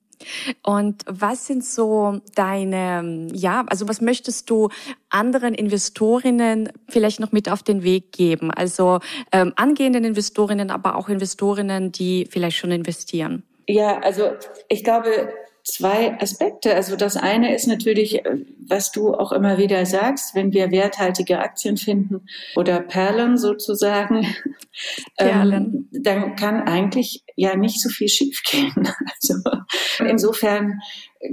Und 0.62 1.02
was 1.07 1.47
sind 1.47 1.64
so 1.64 2.21
deine, 2.35 3.29
ja, 3.33 3.64
also 3.69 3.88
was 3.88 4.00
möchtest 4.00 4.50
du 4.50 4.69
anderen 5.11 5.55
Investorinnen 5.55 6.71
vielleicht 6.88 7.21
noch 7.21 7.33
mit 7.33 7.50
auf 7.50 7.62
den 7.62 7.83
Weg 7.83 8.12
geben? 8.12 8.50
Also 8.50 9.00
ähm, 9.33 9.52
angehenden 9.57 10.05
Investorinnen, 10.05 10.71
aber 10.71 10.97
auch 10.97 11.09
Investorinnen, 11.09 11.93
die 11.93 12.26
vielleicht 12.31 12.57
schon 12.57 12.71
investieren. 12.71 13.43
Ja, 13.69 13.99
also 14.00 14.33
ich 14.69 14.85
glaube, 14.85 15.33
zwei 15.64 16.21
Aspekte. 16.21 16.75
Also 16.75 16.97
das 16.97 17.16
eine 17.16 17.54
ist 17.54 17.66
natürlich, 17.66 18.23
was 18.66 18.90
du 18.90 19.14
auch 19.14 19.33
immer 19.33 19.59
wieder 19.59 19.87
sagst, 19.87 20.35
wenn 20.35 20.52
wir 20.52 20.71
werthaltige 20.71 21.38
Aktien 21.38 21.76
finden 21.76 22.26
oder 22.57 22.81
Perlen 22.81 23.37
sozusagen, 23.37 24.26
Perlen. 25.16 25.88
Ähm, 25.92 26.02
dann 26.02 26.37
kann 26.37 26.62
eigentlich 26.62 27.23
ja 27.37 27.57
nicht 27.57 27.81
so 27.81 27.88
viel 27.88 28.09
schiefgehen. 28.09 28.73
Also 29.23 29.35
insofern 30.04 30.81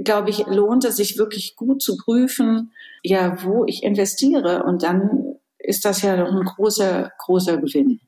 glaube 0.04 0.30
ich, 0.30 0.46
lohnt 0.46 0.84
es 0.84 0.96
sich 0.96 1.18
wirklich 1.18 1.56
gut 1.56 1.82
zu 1.82 1.96
prüfen, 1.96 2.72
ja, 3.02 3.42
wo 3.42 3.64
ich 3.66 3.82
investiere 3.82 4.62
und 4.62 4.82
dann 4.82 5.34
ist 5.58 5.84
das 5.84 6.02
ja 6.02 6.16
doch 6.16 6.32
ein 6.32 6.44
großer, 6.44 7.10
großer 7.18 7.58
Gewinn. 7.58 8.00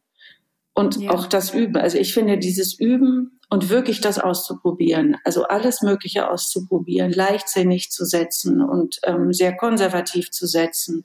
Und 0.75 0.97
ja. 0.97 1.11
auch 1.11 1.27
das 1.27 1.53
Üben. 1.53 1.77
Also 1.77 1.99
ich 1.99 2.15
finde 2.15 2.39
dieses 2.39 2.79
Üben 2.79 3.41
und 3.53 3.69
wirklich 3.69 4.01
das 4.01 4.19
auszuprobieren, 4.19 5.19
also 5.25 5.43
alles 5.45 5.83
Mögliche 5.83 6.31
auszuprobieren, 6.31 7.13
leichtsinnig 7.13 7.91
zu 7.91 8.07
setzen 8.07 8.63
und 8.63 8.99
ähm, 9.05 9.35
sehr 9.35 9.55
konservativ 9.55 10.31
zu 10.31 10.47
setzen 10.47 11.05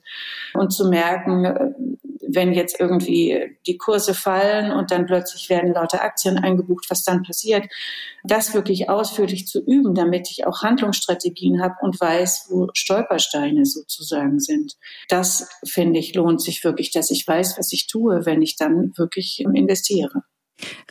und 0.54 0.72
zu 0.72 0.88
merken, 0.88 1.44
äh, 1.44 1.70
wenn 2.26 2.54
jetzt 2.54 2.80
irgendwie 2.80 3.58
die 3.66 3.76
Kurse 3.76 4.14
fallen 4.14 4.72
und 4.72 4.90
dann 4.90 5.04
plötzlich 5.04 5.50
werden 5.50 5.74
lauter 5.74 6.02
Aktien 6.02 6.38
eingebucht, 6.38 6.86
was 6.88 7.02
dann 7.02 7.22
passiert, 7.22 7.66
das 8.24 8.54
wirklich 8.54 8.88
ausführlich 8.88 9.46
zu 9.46 9.62
üben, 9.62 9.94
damit 9.94 10.30
ich 10.30 10.46
auch 10.46 10.62
Handlungsstrategien 10.62 11.60
habe 11.60 11.74
und 11.82 12.00
weiß, 12.00 12.46
wo 12.48 12.68
Stolpersteine 12.72 13.66
sozusagen 13.66 14.40
sind. 14.40 14.78
Das 15.10 15.50
finde 15.66 16.00
ich 16.00 16.14
lohnt 16.14 16.40
sich 16.40 16.64
wirklich, 16.64 16.92
dass 16.92 17.10
ich 17.10 17.28
weiß, 17.28 17.58
was 17.58 17.74
ich 17.74 17.88
tue, 17.88 18.24
wenn 18.24 18.40
ich 18.40 18.56
dann 18.56 18.94
wirklich 18.96 19.40
investiere. 19.40 20.22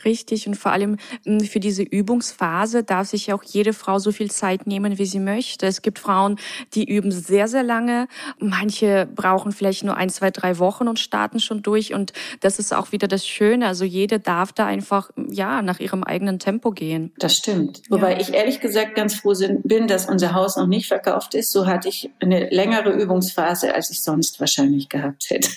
Richtig 0.04 0.46
und 0.46 0.54
vor 0.54 0.72
allem 0.72 0.96
hm, 1.24 1.40
für 1.40 1.60
diese 1.60 1.82
Übungsphase 1.82 2.84
darf 2.84 3.08
sich 3.08 3.32
auch 3.32 3.42
jede 3.42 3.72
Frau 3.72 3.98
so 3.98 4.12
viel 4.12 4.30
Zeit 4.30 4.66
nehmen, 4.66 4.98
wie 4.98 5.06
sie 5.06 5.20
möchte. 5.20 5.66
Es 5.66 5.82
gibt 5.82 5.98
Frauen, 5.98 6.36
die 6.74 6.84
üben 6.84 7.12
sehr, 7.12 7.48
sehr 7.48 7.62
lange. 7.62 8.08
Manche 8.38 9.08
brauchen 9.14 9.52
vielleicht 9.52 9.84
nur 9.84 9.96
ein, 9.96 10.10
zwei, 10.10 10.30
drei 10.30 10.58
Wochen 10.58 10.88
und 10.88 10.98
starten 10.98 11.40
schon 11.40 11.62
durch. 11.62 11.94
Und 11.94 12.12
das 12.40 12.58
ist 12.58 12.74
auch 12.74 12.92
wieder 12.92 13.08
das 13.08 13.26
Schöne. 13.26 13.66
Also 13.66 13.84
jede 13.84 14.20
darf 14.20 14.52
da 14.52 14.66
einfach, 14.66 15.10
ja, 15.28 15.62
nach 15.62 15.80
ihrem 15.80 16.04
eigenen 16.04 16.38
Tempo 16.38 16.70
gehen. 16.70 17.12
Das 17.18 17.36
stimmt. 17.36 17.82
Wobei 17.88 18.12
ja. 18.12 18.20
ich 18.20 18.32
ehrlich 18.34 18.60
gesagt 18.60 18.94
ganz 18.94 19.14
froh 19.14 19.34
bin, 19.64 19.86
dass 19.86 20.08
unser 20.08 20.32
Haus 20.32 20.56
noch 20.56 20.66
nicht 20.66 20.88
verkauft 20.88 21.34
ist. 21.34 21.52
So 21.52 21.66
hatte 21.66 21.88
ich 21.88 22.10
eine 22.20 22.48
längere 22.48 22.90
Übungsphase, 22.90 23.74
als 23.74 23.90
ich 23.90 24.02
sonst 24.02 24.40
wahrscheinlich 24.40 24.88
gehabt 24.88 25.26
hätte. 25.28 25.48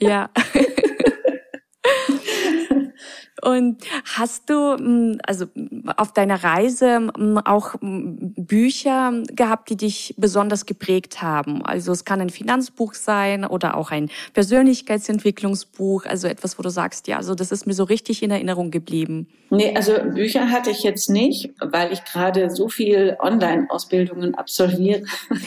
Ja. 0.00 0.30
Und 3.42 3.78
hast 4.04 4.48
du 4.50 4.76
hm, 4.76 5.18
also 5.26 5.46
auf 5.96 6.12
deiner 6.12 6.44
Reise 6.44 7.10
hm, 7.16 7.38
auch 7.38 7.74
hm, 7.80 8.34
Bücher 8.36 9.12
gehabt, 9.32 9.68
die 9.68 9.76
dich 9.76 10.14
besonders 10.16 10.64
geprägt 10.64 11.22
haben? 11.22 11.64
Also 11.64 11.90
es 11.90 12.04
kann 12.04 12.20
ein 12.20 12.30
Finanzbuch 12.30 12.94
sein 12.94 13.44
oder 13.44 13.76
auch 13.76 13.90
ein 13.90 14.10
Persönlichkeitsentwicklungsbuch, 14.32 16.06
also 16.06 16.28
etwas, 16.28 16.56
wo 16.58 16.62
du 16.62 16.70
sagst, 16.70 17.08
ja, 17.08 17.16
also 17.16 17.34
das 17.34 17.50
ist 17.50 17.66
mir 17.66 17.74
so 17.74 17.84
richtig 17.84 18.22
in 18.22 18.30
Erinnerung 18.30 18.70
geblieben. 18.70 19.26
Nee, 19.50 19.74
also 19.76 19.92
Bücher 20.14 20.50
hatte 20.50 20.70
ich 20.70 20.82
jetzt 20.82 21.10
nicht, 21.10 21.50
weil 21.60 21.92
ich 21.92 22.04
gerade 22.04 22.48
so 22.48 22.68
viel 22.68 23.18
Online-Ausbildungen 23.20 24.34
absolviere, 24.34 25.02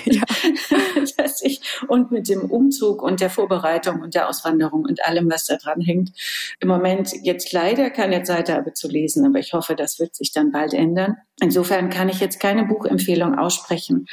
ja. 0.05 0.21
dass 1.17 1.41
ich 1.41 1.61
und 1.87 2.11
mit 2.11 2.29
dem 2.29 2.41
Umzug 2.41 3.01
und 3.01 3.19
der 3.19 3.31
Vorbereitung 3.31 4.01
und 4.01 4.13
der 4.13 4.29
Auswanderung 4.29 4.83
und 4.85 5.03
allem, 5.05 5.31
was 5.31 5.45
da 5.45 5.55
dran 5.55 5.81
hängt, 5.81 6.11
im 6.59 6.67
Moment 6.67 7.13
jetzt 7.23 7.51
leider 7.51 7.84
leider 7.85 7.95
keine 7.95 8.23
Zeit 8.23 8.49
habe 8.49 8.73
zu 8.73 8.87
lesen, 8.87 9.25
aber 9.25 9.39
ich 9.39 9.53
hoffe, 9.53 9.75
das 9.75 9.99
wird 9.99 10.15
sich 10.15 10.31
dann 10.31 10.51
bald 10.51 10.73
ändern. 10.73 11.17
Insofern 11.41 11.89
kann 11.89 12.09
ich 12.09 12.19
jetzt 12.19 12.39
keine 12.39 12.65
Buchempfehlung 12.65 13.37
aussprechen. 13.37 14.05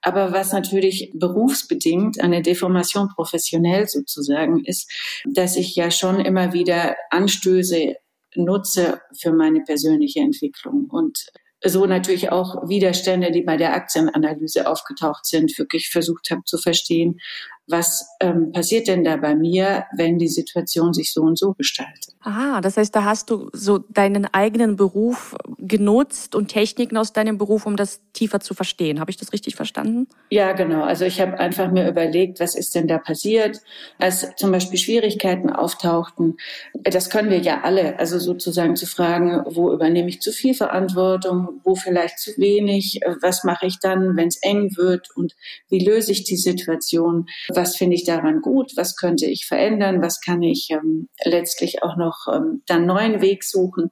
Aber 0.00 0.32
was 0.32 0.52
natürlich 0.52 1.12
berufsbedingt 1.14 2.20
eine 2.20 2.42
Deformation 2.42 3.08
professionell 3.08 3.88
sozusagen 3.88 4.64
ist, 4.64 4.90
dass 5.24 5.56
ich 5.56 5.74
ja 5.74 5.90
schon 5.90 6.20
immer 6.20 6.52
wieder 6.52 6.96
Anstöße 7.10 7.96
nutze 8.36 9.00
für 9.18 9.32
meine 9.32 9.60
persönliche 9.60 10.20
Entwicklung 10.20 10.88
und 10.90 11.26
so 11.64 11.86
natürlich 11.86 12.30
auch 12.30 12.68
Widerstände, 12.68 13.32
die 13.32 13.42
bei 13.42 13.56
der 13.56 13.74
Aktienanalyse 13.74 14.68
aufgetaucht 14.68 15.26
sind, 15.26 15.58
wirklich 15.58 15.88
versucht 15.88 16.30
habe 16.30 16.44
zu 16.44 16.56
verstehen, 16.56 17.18
was 17.68 18.08
ähm, 18.20 18.52
passiert 18.52 18.88
denn 18.88 19.04
da 19.04 19.16
bei 19.16 19.34
mir, 19.34 19.84
wenn 19.94 20.18
die 20.18 20.28
Situation 20.28 20.94
sich 20.94 21.12
so 21.12 21.22
und 21.22 21.38
so 21.38 21.52
gestaltet. 21.52 22.14
Ah, 22.20 22.60
das 22.60 22.76
heißt, 22.76 22.94
da 22.94 23.04
hast 23.04 23.30
du 23.30 23.48
so 23.52 23.78
deinen 23.78 24.26
eigenen 24.26 24.76
Beruf 24.76 25.36
genutzt 25.58 26.34
und 26.34 26.48
Techniken 26.48 26.96
aus 26.96 27.12
deinem 27.12 27.38
Beruf, 27.38 27.66
um 27.66 27.76
das 27.76 28.00
tiefer 28.12 28.40
zu 28.40 28.54
verstehen. 28.54 29.00
Habe 29.00 29.10
ich 29.10 29.16
das 29.16 29.32
richtig 29.32 29.54
verstanden? 29.54 30.08
Ja, 30.30 30.52
genau. 30.52 30.82
Also 30.82 31.04
ich 31.04 31.20
habe 31.20 31.38
einfach 31.38 31.70
mir 31.70 31.88
überlegt, 31.88 32.40
was 32.40 32.54
ist 32.54 32.74
denn 32.74 32.88
da 32.88 32.98
passiert, 32.98 33.60
als 33.98 34.34
zum 34.36 34.50
Beispiel 34.50 34.78
Schwierigkeiten 34.78 35.50
auftauchten. 35.50 36.36
Das 36.82 37.10
können 37.10 37.30
wir 37.30 37.38
ja 37.38 37.60
alle, 37.62 37.98
also 37.98 38.18
sozusagen 38.18 38.76
zu 38.76 38.86
fragen, 38.86 39.42
wo 39.46 39.72
übernehme 39.72 40.08
ich 40.08 40.20
zu 40.20 40.32
viel 40.32 40.54
Verantwortung, 40.54 41.60
wo 41.64 41.74
vielleicht 41.74 42.18
zu 42.18 42.32
wenig, 42.36 43.00
was 43.22 43.44
mache 43.44 43.66
ich 43.66 43.78
dann, 43.80 44.16
wenn 44.16 44.28
es 44.28 44.38
eng 44.42 44.76
wird 44.76 45.08
und 45.14 45.34
wie 45.68 45.84
löse 45.84 46.12
ich 46.12 46.24
die 46.24 46.36
Situation 46.36 47.26
was 47.58 47.76
finde 47.76 47.96
ich 47.96 48.04
daran 48.04 48.40
gut, 48.40 48.72
was 48.76 48.96
könnte 48.96 49.26
ich 49.26 49.46
verändern, 49.46 50.00
was 50.00 50.20
kann 50.20 50.42
ich 50.42 50.68
ähm, 50.70 51.08
letztlich 51.24 51.82
auch 51.82 51.96
noch 51.96 52.26
ähm, 52.32 52.62
dann 52.66 52.86
neuen 52.86 53.20
Weg 53.20 53.42
suchen. 53.42 53.90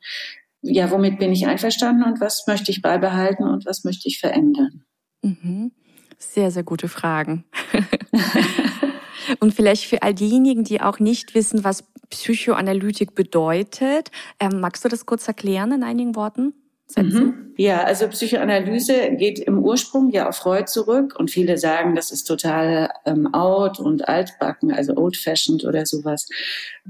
Ja, 0.62 0.90
womit 0.90 1.18
bin 1.18 1.32
ich 1.32 1.46
einverstanden 1.46 2.04
und 2.04 2.20
was 2.20 2.44
möchte 2.46 2.70
ich 2.70 2.80
beibehalten 2.80 3.42
und 3.42 3.66
was 3.66 3.82
möchte 3.82 4.08
ich 4.08 4.20
verändern? 4.20 4.84
Mhm. 5.22 5.72
Sehr, 6.16 6.50
sehr 6.50 6.62
gute 6.62 6.88
Fragen. 6.88 7.44
und 9.40 9.52
vielleicht 9.52 9.84
für 9.84 10.02
all 10.02 10.14
diejenigen, 10.14 10.62
die 10.62 10.80
auch 10.80 11.00
nicht 11.00 11.34
wissen, 11.34 11.64
was 11.64 11.84
Psychoanalytik 12.10 13.16
bedeutet, 13.16 14.12
ähm, 14.38 14.60
magst 14.60 14.84
du 14.84 14.88
das 14.88 15.06
kurz 15.06 15.26
erklären 15.26 15.72
in 15.72 15.82
einigen 15.82 16.14
Worten? 16.14 16.54
Mhm. 16.94 17.46
Ja, 17.58 17.84
also 17.84 18.06
Psychoanalyse 18.08 19.12
geht 19.16 19.38
im 19.38 19.58
Ursprung 19.58 20.10
ja 20.10 20.28
auf 20.28 20.36
Freud 20.36 20.66
zurück 20.66 21.14
und 21.18 21.30
viele 21.30 21.56
sagen, 21.56 21.94
das 21.94 22.10
ist 22.10 22.24
total 22.24 22.90
ähm, 23.06 23.32
out 23.32 23.80
und 23.80 24.08
altbacken, 24.08 24.72
also 24.72 24.94
old-fashioned 24.94 25.64
oder 25.64 25.86
sowas. 25.86 26.28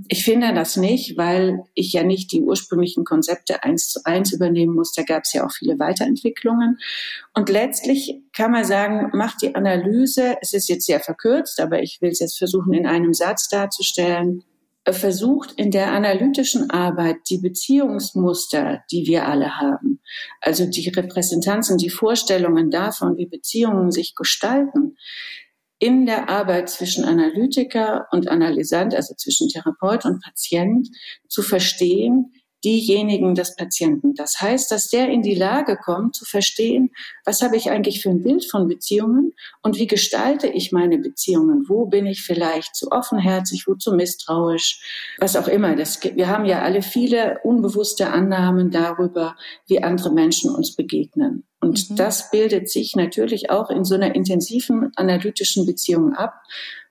Ich 0.08 0.24
finde 0.24 0.52
das 0.54 0.76
nicht, 0.76 1.16
weil 1.16 1.60
ich 1.74 1.92
ja 1.92 2.02
nicht 2.02 2.32
die 2.32 2.42
ursprünglichen 2.42 3.04
Konzepte 3.04 3.62
eins 3.62 3.88
zu 3.88 4.00
eins 4.04 4.32
übernehmen 4.32 4.74
muss. 4.74 4.92
Da 4.92 5.02
gab 5.02 5.22
es 5.22 5.32
ja 5.32 5.46
auch 5.46 5.52
viele 5.52 5.78
Weiterentwicklungen. 5.78 6.78
Und 7.32 7.48
letztlich 7.48 8.20
kann 8.34 8.50
man 8.50 8.64
sagen, 8.64 9.16
macht 9.16 9.42
die 9.42 9.54
Analyse, 9.54 10.36
es 10.42 10.52
ist 10.52 10.68
jetzt 10.68 10.86
sehr 10.86 11.00
verkürzt, 11.00 11.60
aber 11.60 11.80
ich 11.80 12.02
will 12.02 12.10
es 12.10 12.18
jetzt 12.18 12.38
versuchen, 12.38 12.72
in 12.72 12.86
einem 12.86 13.14
Satz 13.14 13.48
darzustellen, 13.48 14.42
versucht 14.92 15.52
in 15.52 15.70
der 15.70 15.92
analytischen 15.92 16.70
Arbeit 16.70 17.16
die 17.28 17.38
Beziehungsmuster, 17.38 18.82
die 18.90 19.06
wir 19.06 19.26
alle 19.26 19.58
haben, 19.58 20.00
also 20.40 20.66
die 20.66 20.88
Repräsentanzen, 20.88 21.78
die 21.78 21.90
Vorstellungen 21.90 22.70
davon, 22.70 23.16
wie 23.16 23.26
Beziehungen 23.26 23.90
sich 23.90 24.14
gestalten, 24.14 24.96
in 25.78 26.06
der 26.06 26.28
Arbeit 26.30 26.70
zwischen 26.70 27.04
Analytiker 27.04 28.06
und 28.10 28.28
Analysant, 28.28 28.94
also 28.94 29.14
zwischen 29.14 29.48
Therapeut 29.48 30.04
und 30.04 30.22
Patient, 30.22 30.88
zu 31.28 31.42
verstehen, 31.42 32.32
diejenigen 32.64 33.34
des 33.34 33.54
Patienten. 33.56 34.14
Das 34.14 34.40
heißt, 34.40 34.70
dass 34.70 34.88
der 34.88 35.08
in 35.08 35.22
die 35.22 35.34
Lage 35.34 35.76
kommt 35.76 36.14
zu 36.14 36.24
verstehen, 36.24 36.90
was 37.24 37.42
habe 37.42 37.56
ich 37.56 37.70
eigentlich 37.70 38.02
für 38.02 38.10
ein 38.10 38.22
Bild 38.22 38.44
von 38.50 38.68
Beziehungen 38.68 39.32
und 39.62 39.78
wie 39.78 39.86
gestalte 39.86 40.46
ich 40.46 40.72
meine 40.72 40.98
Beziehungen? 40.98 41.64
Wo 41.68 41.86
bin 41.86 42.06
ich 42.06 42.22
vielleicht 42.22 42.74
zu 42.74 42.90
offenherzig, 42.90 43.64
wo 43.66 43.74
zu 43.74 43.94
misstrauisch, 43.94 44.80
was 45.18 45.36
auch 45.36 45.48
immer. 45.48 45.76
Das, 45.76 46.02
wir 46.02 46.28
haben 46.28 46.44
ja 46.44 46.62
alle 46.62 46.82
viele 46.82 47.38
unbewusste 47.42 48.10
Annahmen 48.10 48.70
darüber, 48.70 49.36
wie 49.66 49.82
andere 49.82 50.12
Menschen 50.12 50.54
uns 50.54 50.74
begegnen. 50.74 51.44
Und 51.60 51.90
mhm. 51.90 51.96
das 51.96 52.30
bildet 52.30 52.70
sich 52.70 52.94
natürlich 52.94 53.50
auch 53.50 53.70
in 53.70 53.84
so 53.84 53.94
einer 53.94 54.14
intensiven 54.14 54.92
analytischen 54.96 55.66
Beziehung 55.66 56.14
ab, 56.14 56.34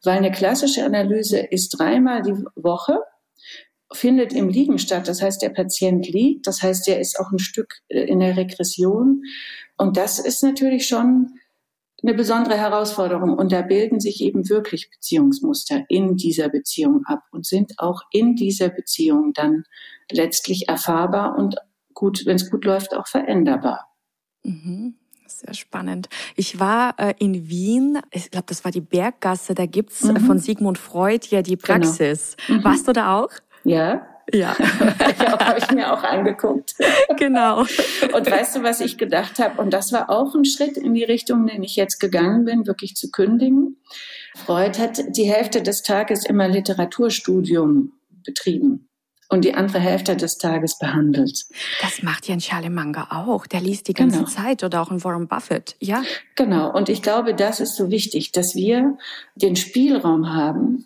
weil 0.03 0.17
eine 0.17 0.31
klassische 0.31 0.83
Analyse 0.83 1.39
ist 1.39 1.69
dreimal 1.69 2.21
die 2.21 2.43
Woche 2.55 2.99
findet 3.93 4.33
im 4.33 4.49
Liegen 4.49 4.79
statt. 4.79 5.07
Das 5.07 5.21
heißt, 5.21 5.41
der 5.41 5.49
Patient 5.49 6.07
liegt. 6.07 6.47
Das 6.47 6.61
heißt, 6.61 6.87
der 6.87 6.99
ist 6.99 7.19
auch 7.19 7.31
ein 7.31 7.39
Stück 7.39 7.81
äh, 7.87 8.03
in 8.03 8.19
der 8.19 8.37
Regression. 8.37 9.23
Und 9.77 9.97
das 9.97 10.19
ist 10.19 10.43
natürlich 10.43 10.87
schon 10.87 11.39
eine 12.03 12.13
besondere 12.13 12.57
Herausforderung 12.57 13.35
und 13.35 13.51
da 13.51 13.61
bilden 13.61 13.99
sich 13.99 14.21
eben 14.21 14.47
wirklich 14.49 14.89
Beziehungsmuster 14.91 15.85
in 15.89 16.15
dieser 16.15 16.49
Beziehung 16.49 17.03
ab 17.05 17.21
und 17.31 17.45
sind 17.45 17.73
auch 17.77 18.01
in 18.11 18.35
dieser 18.35 18.69
Beziehung 18.69 19.33
dann 19.33 19.63
letztlich 20.11 20.67
erfahrbar 20.67 21.35
und 21.37 21.55
gut, 21.93 22.25
wenn 22.25 22.35
es 22.35 22.51
gut 22.51 22.65
läuft, 22.65 22.95
auch 22.95 23.07
veränderbar. 23.07 23.87
Mhm. 24.43 24.95
Sehr 25.27 25.55
spannend. 25.55 26.07
Ich 26.35 26.59
war 26.59 26.93
äh, 26.99 27.15
in 27.17 27.49
Wien, 27.49 27.99
ich 28.11 28.29
glaube, 28.29 28.45
das 28.47 28.63
war 28.63 28.71
die 28.71 28.81
Berggasse, 28.81 29.55
da 29.55 29.65
gibt's 29.65 30.03
äh, 30.03 30.13
mhm. 30.13 30.19
von 30.19 30.39
Sigmund 30.39 30.77
Freud 30.77 31.27
ja 31.29 31.41
die 31.41 31.57
genau. 31.57 31.65
Praxis. 31.65 32.37
Genau. 32.45 32.59
Mhm. 32.59 32.63
Warst 32.63 32.87
du 32.87 32.93
da 32.93 33.19
auch? 33.19 33.31
Ja. 33.65 34.07
Ja, 34.33 34.57
habe 35.39 35.59
ich 35.59 35.69
mir 35.71 35.93
auch 35.93 36.03
angeguckt. 36.03 36.75
Genau. 37.17 37.59
Und 37.59 38.29
weißt 38.29 38.57
du, 38.57 38.63
was 38.63 38.81
ich 38.81 38.97
gedacht 38.97 39.39
habe? 39.39 39.61
Und 39.61 39.71
das 39.71 39.93
war 39.93 40.09
auch 40.09 40.35
ein 40.35 40.43
Schritt 40.43 40.75
in 40.75 40.93
die 40.93 41.03
Richtung, 41.03 41.47
den 41.47 41.63
ich 41.63 41.75
jetzt 41.77 41.99
gegangen 41.99 42.43
bin, 42.43 42.67
wirklich 42.67 42.95
zu 42.95 43.09
kündigen. 43.09 43.77
Freud 44.35 44.77
hat 44.79 45.01
die 45.15 45.31
Hälfte 45.31 45.61
des 45.61 45.83
Tages 45.83 46.25
immer 46.25 46.47
Literaturstudium 46.47 47.93
betrieben 48.25 48.89
und 49.29 49.45
die 49.45 49.53
andere 49.53 49.79
Hälfte 49.79 50.15
des 50.15 50.37
Tages 50.37 50.77
behandelt. 50.77 51.45
Das 51.81 52.03
macht 52.03 52.27
Jan 52.27 52.39
Charlie 52.39 52.69
Manga 52.69 53.07
auch. 53.11 53.47
Der 53.47 53.61
liest 53.61 53.87
die 53.87 53.93
ganze 53.93 54.19
genau. 54.19 54.29
Zeit 54.29 54.63
oder 54.63 54.81
auch 54.81 54.91
in 54.91 55.03
Warren 55.03 55.27
Buffett. 55.27 55.75
Ja. 55.79 56.03
Genau. 56.35 56.71
Und 56.71 56.89
ich 56.89 57.01
glaube, 57.01 57.33
das 57.33 57.59
ist 57.59 57.75
so 57.75 57.91
wichtig, 57.91 58.31
dass 58.31 58.55
wir 58.55 58.97
den 59.35 59.55
Spielraum 59.55 60.33
haben, 60.33 60.85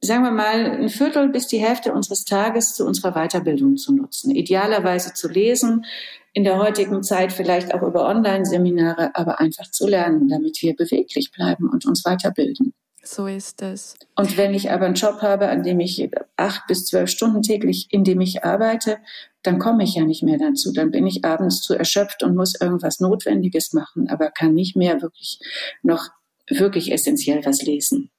sagen 0.00 0.24
wir 0.24 0.30
mal, 0.30 0.82
ein 0.82 0.88
Viertel 0.88 1.28
bis 1.28 1.46
die 1.46 1.58
Hälfte 1.58 1.92
unseres 1.92 2.24
Tages 2.24 2.74
zu 2.74 2.86
unserer 2.86 3.12
Weiterbildung 3.12 3.76
zu 3.76 3.94
nutzen. 3.94 4.30
Idealerweise 4.30 5.14
zu 5.14 5.28
lesen, 5.28 5.84
in 6.32 6.44
der 6.44 6.58
heutigen 6.58 7.02
Zeit 7.02 7.32
vielleicht 7.32 7.72
auch 7.72 7.82
über 7.82 8.06
Online-Seminare, 8.06 9.10
aber 9.14 9.40
einfach 9.40 9.70
zu 9.70 9.86
lernen, 9.86 10.28
damit 10.28 10.60
wir 10.60 10.76
beweglich 10.76 11.32
bleiben 11.32 11.68
und 11.70 11.86
uns 11.86 12.04
weiterbilden. 12.04 12.74
So 13.02 13.26
ist 13.26 13.62
es. 13.62 13.94
Und 14.16 14.36
wenn 14.36 14.52
ich 14.52 14.70
aber 14.70 14.86
einen 14.86 14.96
Job 14.96 15.22
habe, 15.22 15.48
an 15.48 15.62
dem 15.62 15.78
ich 15.78 16.10
acht 16.36 16.66
bis 16.66 16.86
zwölf 16.86 17.08
Stunden 17.08 17.40
täglich, 17.40 17.86
in 17.90 18.02
dem 18.02 18.20
ich 18.20 18.44
arbeite, 18.44 18.98
dann 19.42 19.58
komme 19.58 19.84
ich 19.84 19.94
ja 19.94 20.04
nicht 20.04 20.24
mehr 20.24 20.38
dazu. 20.38 20.72
Dann 20.72 20.90
bin 20.90 21.06
ich 21.06 21.24
abends 21.24 21.62
zu 21.62 21.74
erschöpft 21.74 22.22
und 22.24 22.34
muss 22.34 22.60
irgendwas 22.60 22.98
Notwendiges 22.98 23.72
machen, 23.72 24.08
aber 24.08 24.30
kann 24.30 24.54
nicht 24.54 24.76
mehr 24.76 25.00
wirklich 25.02 25.38
noch 25.82 26.08
wirklich 26.50 26.92
essentiell 26.92 27.44
was 27.46 27.62
lesen. 27.62 28.10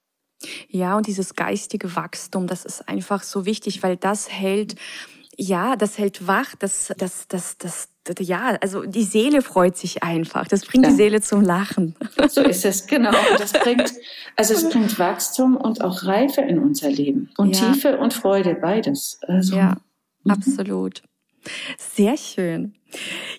Ja, 0.70 0.98
und 0.98 1.08
dieses 1.08 1.36
geistige 1.36 1.96
Wachstum, 1.96 2.48
das 2.48 2.66
ist 2.66 2.88
einfach 2.88 3.24
so 3.24 3.46
wichtig, 3.46 3.82
weil 3.84 3.98
das 3.98 4.30
hält, 4.32 4.76
ja, 5.36 5.76
das 5.76 5.98
hält 5.98 6.28
wach, 6.28 6.56
das, 6.60 6.94
das, 6.98 7.28
das, 7.28 7.58
das, 7.58 7.90
ja, 8.20 8.58
also 8.62 8.84
die 8.84 9.04
Seele 9.04 9.42
freut 9.42 9.78
sich 9.78 10.04
einfach. 10.04 10.48
Das 10.48 10.66
bringt 10.66 10.86
ja. 10.86 10.92
die 10.92 10.96
Seele 10.96 11.22
zum 11.22 11.42
Lachen. 11.42 11.96
So 12.30 12.42
ist 12.42 12.66
es, 12.66 12.86
genau. 12.88 13.14
Das 13.38 13.54
bringt, 13.54 13.94
also 14.36 14.54
es 14.54 14.70
bringt 14.70 14.98
Wachstum 15.00 15.56
und 15.56 15.82
auch 15.82 16.04
Reife 16.04 16.42
in 16.42 16.60
unser 16.60 16.90
Leben. 16.90 17.30
Und 17.38 17.60
ja. 17.60 17.72
Tiefe 17.72 17.98
und 17.98 18.14
Freude, 18.14 18.56
beides. 18.56 19.20
Also, 19.28 19.56
ja, 19.56 19.78
mhm. 20.24 20.32
absolut. 20.32 21.04
Sehr 21.78 22.18
schön. 22.18 22.77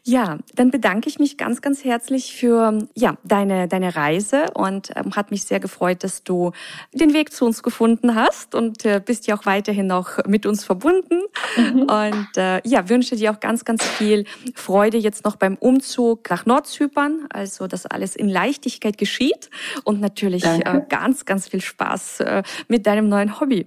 Ja, 0.05 0.39
dann 0.55 0.71
bedanke 0.71 1.09
ich 1.09 1.19
mich 1.19 1.37
ganz, 1.37 1.61
ganz 1.61 1.85
herzlich 1.85 2.35
für 2.35 2.87
ja, 2.95 3.17
deine, 3.25 3.69
deine 3.69 3.95
Reise 3.97 4.47
und 4.55 4.91
ähm, 4.97 5.17
hat 5.17 5.31
mich 5.31 5.45
sehr 5.45 5.61
gefreut, 5.61 6.05
dass 6.05 6.23
du 6.23 6.53
den 6.93 7.13
Weg 7.13 7.33
zu 7.33 7.45
uns 7.45 7.63
gefunden 7.63 8.15
hast 8.15 8.55
und 8.55 8.85
äh, 8.85 9.03
bist 9.05 9.27
ja 9.27 9.37
auch 9.37 9.47
weiterhin 9.47 9.87
noch 9.87 10.25
mit 10.27 10.47
uns 10.47 10.65
verbunden. 10.65 11.21
Mhm. 11.57 11.83
Und 11.83 12.29
äh, 12.37 12.61
ja, 12.67 12.89
wünsche 12.89 13.17
dir 13.17 13.33
auch 13.33 13.41
ganz, 13.41 13.65
ganz 13.65 13.85
viel 13.85 14.25
Freude 14.55 14.99
jetzt 14.99 15.25
noch 15.25 15.37
beim 15.37 15.57
Umzug 15.57 16.29
nach 16.31 16.47
Nordzypern, 16.47 17.27
also 17.31 17.67
dass 17.67 17.87
alles 17.87 18.17
in 18.17 18.29
Leichtigkeit 18.29 18.99
geschieht 18.99 19.51
und 19.85 20.01
natürlich 20.01 20.45
äh, 20.45 20.83
ganz, 20.89 21.25
ganz 21.25 21.49
viel 21.49 21.61
Spaß 21.61 22.21
äh, 22.21 22.43
mit 22.69 22.87
deinem 22.87 23.09
neuen 23.09 23.41
Hobby. 23.41 23.67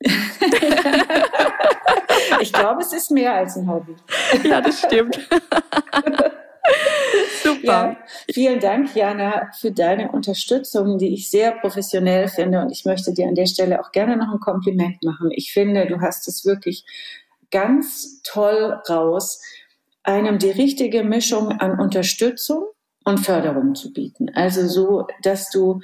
ich 2.40 2.52
glaube, 2.52 2.82
es 2.82 2.92
ist 2.92 3.10
mehr 3.10 3.34
als 3.34 3.56
ein 3.56 3.68
Hobby. 3.68 3.96
Ja, 4.44 4.60
das 4.60 4.80
stimmt. 4.80 5.18
Super. 7.42 7.60
Ja, 7.62 7.96
vielen 8.30 8.60
Dank, 8.60 8.94
Jana, 8.94 9.50
für 9.58 9.72
deine 9.72 10.12
Unterstützung, 10.12 10.98
die 10.98 11.14
ich 11.14 11.30
sehr 11.30 11.52
professionell 11.52 12.28
finde. 12.28 12.60
Und 12.60 12.70
ich 12.70 12.84
möchte 12.84 13.12
dir 13.12 13.26
an 13.26 13.34
der 13.34 13.46
Stelle 13.46 13.80
auch 13.80 13.90
gerne 13.90 14.16
noch 14.16 14.32
ein 14.32 14.40
Kompliment 14.40 15.02
machen. 15.02 15.30
Ich 15.32 15.52
finde, 15.52 15.86
du 15.86 16.00
hast 16.00 16.28
es 16.28 16.44
wirklich 16.44 16.84
ganz 17.50 18.22
toll 18.22 18.80
raus, 18.88 19.42
einem 20.02 20.38
die 20.38 20.50
richtige 20.50 21.04
Mischung 21.04 21.52
an 21.52 21.80
Unterstützung 21.80 22.64
und 23.04 23.20
Förderung 23.20 23.74
zu 23.74 23.92
bieten. 23.92 24.30
Also 24.34 24.68
so, 24.68 25.06
dass 25.22 25.50
du 25.50 25.80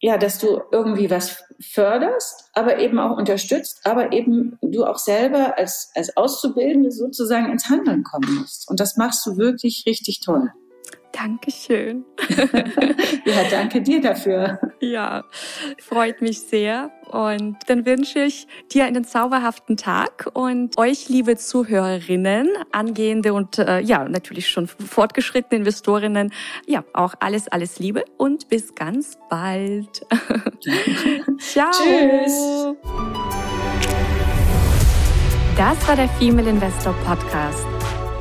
ja, 0.00 0.16
dass 0.16 0.38
du 0.38 0.60
irgendwie 0.70 1.10
was 1.10 1.42
förderst, 1.60 2.50
aber 2.52 2.78
eben 2.78 2.98
auch 2.98 3.16
unterstützt, 3.16 3.80
aber 3.84 4.12
eben 4.12 4.58
du 4.62 4.84
auch 4.84 4.98
selber 4.98 5.58
als, 5.58 5.90
als 5.94 6.16
Auszubildende 6.16 6.90
sozusagen 6.90 7.50
ins 7.50 7.68
Handeln 7.68 8.04
kommen 8.04 8.36
musst. 8.36 8.70
Und 8.70 8.80
das 8.80 8.96
machst 8.96 9.26
du 9.26 9.36
wirklich 9.36 9.84
richtig 9.86 10.20
toll. 10.20 10.52
Dankeschön. 11.18 12.04
ja, 13.24 13.44
danke 13.50 13.82
dir 13.82 14.00
dafür. 14.00 14.60
Ja, 14.80 15.24
freut 15.80 16.22
mich 16.22 16.40
sehr. 16.40 16.90
Und 17.10 17.56
dann 17.66 17.84
wünsche 17.84 18.20
ich 18.20 18.46
dir 18.70 18.84
einen 18.84 19.02
zauberhaften 19.02 19.76
Tag 19.76 20.30
und 20.34 20.78
euch, 20.78 21.08
liebe 21.08 21.36
Zuhörerinnen, 21.36 22.48
angehende 22.70 23.34
und 23.34 23.58
äh, 23.58 23.80
ja, 23.80 24.08
natürlich 24.08 24.48
schon 24.48 24.68
fortgeschrittene 24.68 25.58
Investorinnen, 25.58 26.32
ja, 26.66 26.84
auch 26.92 27.14
alles, 27.18 27.48
alles 27.48 27.80
Liebe 27.80 28.04
und 28.16 28.48
bis 28.48 28.76
ganz 28.76 29.18
bald. 29.28 30.06
Ciao. 31.38 31.70
Tschüss. 31.72 32.76
Das 35.56 35.88
war 35.88 35.96
der 35.96 36.08
Female 36.10 36.50
Investor 36.50 36.94
Podcast. 37.04 37.77